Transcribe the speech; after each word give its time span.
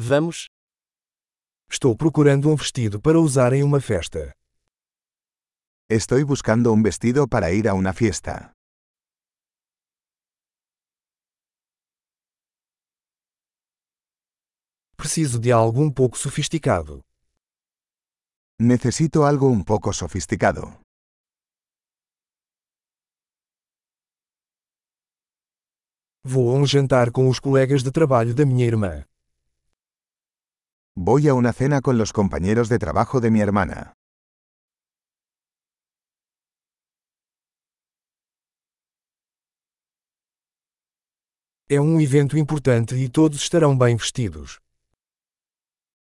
Vamos. 0.00 0.46
Estou 1.68 1.96
procurando 1.96 2.48
um 2.48 2.54
vestido 2.54 3.00
para 3.00 3.18
usar 3.18 3.52
em 3.52 3.64
uma 3.64 3.80
festa. 3.80 4.32
Estoy 5.90 6.22
buscando 6.22 6.72
un 6.72 6.84
vestido 6.84 7.26
para 7.26 7.50
ir 7.50 7.66
a 7.66 7.74
una 7.74 7.92
fiesta. 7.92 8.52
Preciso 14.96 15.40
de 15.40 15.50
algo 15.50 15.82
um 15.82 15.92
pouco 15.92 16.16
sofisticado. 16.16 17.02
Necesito 18.60 19.24
algo 19.24 19.48
un 19.48 19.64
poco 19.64 19.92
sofisticado. 19.92 20.80
Vou 26.24 26.54
a 26.54 26.60
um 26.60 26.64
jantar 26.64 27.10
com 27.10 27.28
os 27.28 27.40
colegas 27.40 27.82
de 27.82 27.90
trabalho 27.90 28.32
da 28.32 28.46
minha 28.46 28.64
irmã. 28.64 29.04
Voy 31.00 31.28
a 31.28 31.34
una 31.34 31.52
cena 31.52 31.80
con 31.80 31.96
los 31.96 32.12
compañeros 32.12 32.68
de 32.68 32.80
trabajo 32.80 33.20
de 33.20 33.30
mi 33.30 33.40
hermana. 33.40 33.92
É 41.70 41.80
um 41.80 42.00
evento 42.00 42.36
importante 42.36 42.96
e 42.96 43.08
todos 43.08 43.38
estarão 43.42 43.78
bem 43.78 43.94
vestidos. 43.94 44.58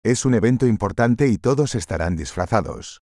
Es 0.05 0.25
un 0.25 0.35
evento 0.35 0.69
importante 0.69 1.27
y 1.27 1.37
todos 1.37 1.75
estarán 1.75 2.15
disfrazados. 2.15 3.01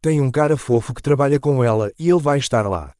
Tem 0.00 0.20
um 0.20 0.30
cara 0.30 0.56
fofo 0.56 0.94
que 0.94 1.02
trabalha 1.02 1.40
com 1.40 1.64
ela 1.64 1.90
e 1.98 2.10
ele 2.10 2.20
vai 2.20 2.38
estar 2.38 2.68
lá. 2.68 2.95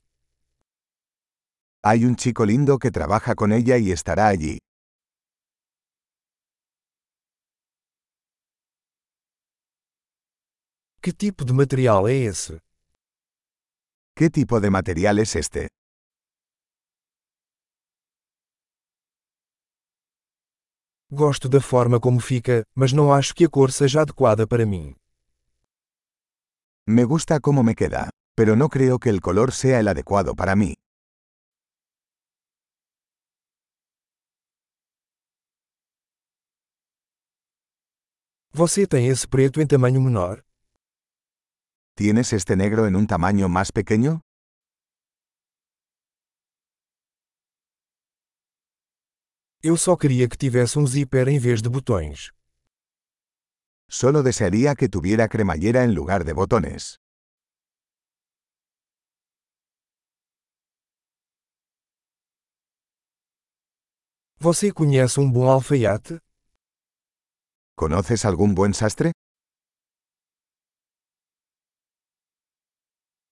Hay 1.88 2.04
un 2.04 2.16
chico 2.16 2.44
lindo 2.44 2.80
que 2.80 2.90
trabaja 2.90 3.36
con 3.36 3.52
ella 3.52 3.78
y 3.78 3.92
estará 3.92 4.26
allí. 4.26 4.58
Que 11.00 11.12
tipo 11.12 11.44
de 11.44 11.52
material 11.52 12.08
é 12.08 12.14
esse? 12.32 12.58
¿Qué 14.16 14.30
tipo 14.30 14.58
de 14.58 14.68
material 14.68 15.20
es 15.20 15.36
este? 15.36 15.68
Gosto 21.08 21.48
da 21.48 21.60
forma 21.60 22.00
como 22.00 22.18
fica, 22.18 22.64
mas 22.74 22.92
não 22.92 23.12
acho 23.12 23.32
que 23.32 23.44
a 23.44 23.48
cor 23.48 23.70
seja 23.70 24.00
adequada 24.00 24.44
para 24.44 24.66
mim. 24.66 24.96
Me 26.84 27.04
gusta 27.04 27.38
cómo 27.38 27.62
me 27.62 27.76
queda, 27.76 28.10
pero 28.34 28.56
no 28.56 28.68
creo 28.68 28.98
que 28.98 29.10
el 29.10 29.20
color 29.20 29.52
sea 29.52 29.78
el 29.78 29.86
adecuado 29.86 30.34
para 30.34 30.56
mí. 30.56 30.74
Você 38.58 38.86
tem 38.86 39.08
esse 39.08 39.28
preto 39.28 39.60
em 39.60 39.66
tamanho 39.66 40.00
menor? 40.00 40.42
¿Tienes 41.94 42.32
este 42.32 42.56
negro 42.56 42.86
en 42.86 42.96
un 42.96 43.06
tamaño 43.06 43.50
más 43.50 43.70
pequeño? 43.70 44.22
Eu 49.62 49.76
só 49.76 49.94
queria 49.94 50.26
que 50.26 50.38
tivesse 50.38 50.78
um 50.78 50.86
zíper 50.86 51.28
em 51.28 51.38
vez 51.38 51.60
de 51.60 51.68
botões. 51.68 52.32
Solo 53.90 54.22
desearía 54.22 54.74
que 54.74 54.88
tuviera 54.88 55.28
cremallera 55.28 55.84
en 55.84 55.94
lugar 55.94 56.24
de 56.24 56.32
botones. 56.32 56.96
Você 64.38 64.72
conhece 64.72 65.20
um 65.20 65.30
bom 65.30 65.46
alfaiate? 65.46 66.25
¿Conoces 67.78 68.24
algún 68.24 68.54
buen 68.54 68.72
sastre? 68.72 69.12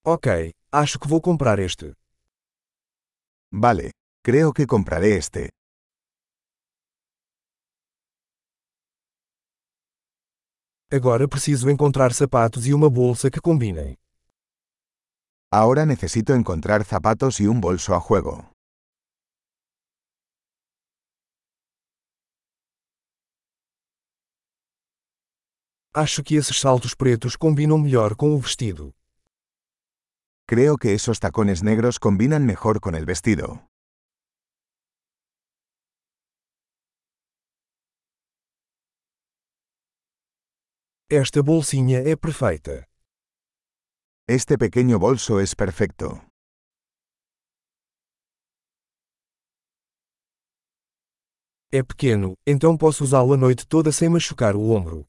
Ok, 0.05 0.27
acho 0.71 0.99
que 0.99 1.07
vou 1.09 1.19
comprar 1.19 1.59
este. 1.59 1.93
Vale, 3.51 3.89
creo 4.23 4.53
que 4.53 4.67
compraré 4.67 5.17
este. 5.17 5.49
Agora 10.91 11.27
preciso 11.27 11.67
encontrar 11.71 12.13
sapatos 12.13 12.67
e 12.67 12.73
uma 12.75 12.87
bolsa 12.87 13.31
que 13.31 13.41
combinem. 13.41 13.95
Ahora 15.51 15.87
necesito 15.87 16.35
encontrar 16.35 16.83
zapatos 16.85 17.39
y 17.39 17.47
un 17.47 17.59
bolso 17.59 17.95
a 17.95 17.99
juego. 17.99 18.54
Acho 25.97 26.21
que 26.25 26.35
esses 26.35 26.59
saltos 26.59 26.93
pretos 26.93 27.37
combinam 27.37 27.77
melhor 27.77 28.17
com 28.17 28.35
o 28.35 28.37
vestido. 28.37 28.93
Creo 30.45 30.75
que 30.77 30.89
esos 30.93 31.19
tacones 31.19 31.63
negros 31.63 31.97
combinan 31.97 32.45
mejor 32.45 32.81
con 32.81 32.95
el 32.95 33.05
vestido. 33.05 33.65
Esta 41.09 41.41
bolsinha 41.41 41.99
é 41.99 42.17
perfeita. 42.17 42.85
Este 44.27 44.57
pequeño 44.57 44.99
bolso 44.99 45.39
es 45.39 45.55
perfecto. 45.55 46.07
É 51.71 51.81
pequeno, 51.81 52.33
então 52.45 52.77
posso 52.77 53.05
usá-lo 53.05 53.31
a 53.31 53.37
noite 53.37 53.65
toda 53.65 53.93
sem 53.93 54.09
machucar 54.09 54.57
o 54.57 54.71
ombro. 54.71 55.07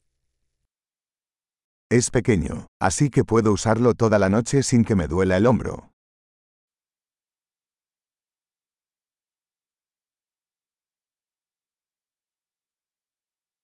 Es 1.89 2.11
pequeño, 2.11 2.67
así 2.81 3.09
que 3.09 3.23
puedo 3.23 3.53
usarlo 3.53 3.93
toda 3.93 4.19
la 4.19 4.27
noche 4.27 4.61
sin 4.61 4.83
que 4.83 4.93
me 4.93 5.07
duela 5.07 5.37
el 5.37 5.45
hombro. 5.45 5.89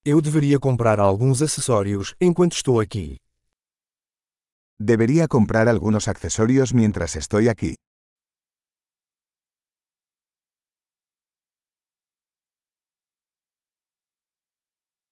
Eu 0.05 0.21
deveria 0.21 0.57
comprar 0.57 1.01
alguns 1.01 1.41
acessórios 1.41 2.15
enquanto 2.21 2.53
estou 2.55 2.79
aqui. 2.79 3.17
Debería 4.79 5.27
comprar 5.27 5.67
algunos 5.67 6.07
accesorios 6.07 6.73
mientras 6.73 7.17
estoy 7.17 7.49
aquí. 7.49 7.75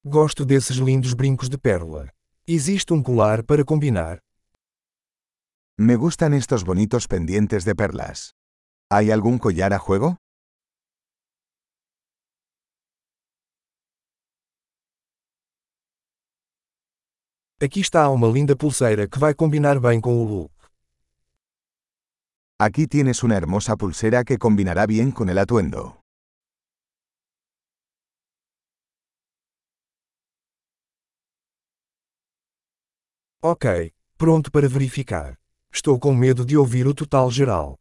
Gosto 0.05 0.45
desses 0.45 0.77
lindos 0.77 1.13
brincos 1.13 1.49
de 1.49 1.57
pérola. 1.57 2.13
Existe 2.47 2.91
um 2.91 3.03
colar 3.03 3.43
para 3.43 3.63
combinar? 3.63 4.19
Me 5.77 5.95
gustan 5.95 6.33
estos 6.33 6.63
bonitos 6.63 7.07
pendientes 7.07 7.65
de 7.65 7.75
perlas. 7.75 8.33
¿Hay 8.89 9.11
algún 9.11 9.37
collar 9.37 9.73
a 9.73 9.79
juego? 9.79 10.17
Aqui 17.61 17.81
está 17.81 18.09
uma 18.09 18.27
linda 18.27 18.55
pulseira 18.55 19.07
que 19.07 19.19
vai 19.19 19.35
combinar 19.35 19.79
bem 19.79 20.01
com 20.01 20.17
o 20.17 20.25
look. 20.25 20.51
Aquí 22.59 22.87
tienes 22.87 23.21
una 23.21 23.37
hermosa 23.37 23.75
pulsera 23.75 24.23
que 24.23 24.39
combinará 24.39 24.87
bien 24.87 25.11
con 25.11 25.29
el 25.29 25.37
atuendo. 25.37 26.00
Ok, 33.43 33.65
pronto 34.17 34.51
para 34.51 34.67
verificar. 34.69 35.35
Estou 35.73 35.99
com 35.99 36.13
medo 36.13 36.45
de 36.45 36.55
ouvir 36.55 36.85
o 36.85 36.93
total 36.93 37.31
geral. 37.31 37.75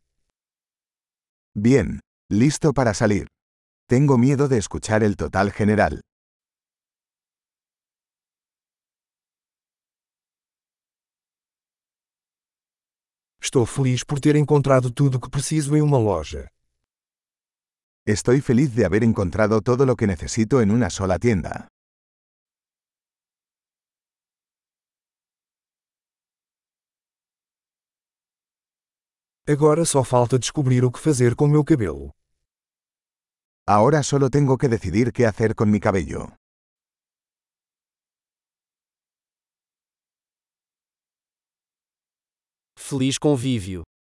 Bien, 1.54 2.00
listo 2.30 2.72
para 2.72 2.94
salir. 2.94 3.26
Tengo 3.86 4.16
miedo 4.16 4.48
de 4.48 4.56
escuchar 4.56 5.02
el 5.02 5.16
total 5.16 5.52
general. 5.52 6.00
Estou 13.38 13.66
feliz 13.66 14.02
por 14.02 14.18
ter 14.18 14.36
encontrado 14.36 14.90
tudo 14.90 15.18
o 15.18 15.20
que 15.20 15.28
preciso 15.28 15.76
em 15.76 15.82
uma 15.82 15.98
loja. 15.98 16.48
Estoy 18.06 18.40
feliz 18.40 18.74
de 18.74 18.86
haber 18.86 19.04
encontrado 19.04 19.60
todo 19.60 19.84
lo 19.84 19.94
que 19.94 20.06
necesito 20.06 20.62
en 20.62 20.70
una 20.70 20.88
sola 20.88 21.18
tienda. 21.18 21.68
Agora 29.52 29.84
só 29.84 30.04
falta 30.04 30.38
descobrir 30.38 30.84
o 30.84 30.92
que 30.92 31.00
fazer 31.00 31.34
com 31.34 31.48
meu 31.48 31.64
cabelo. 31.64 32.12
Ahora 33.66 34.00
solo 34.04 34.30
tengo 34.30 34.56
que 34.56 34.68
decidir 34.68 35.12
qué 35.12 35.26
hacer 35.26 35.56
con 35.56 35.68
mi 35.68 35.80
cabello. 35.80 36.32
Feliz 42.78 43.18
convívio. 43.18 43.89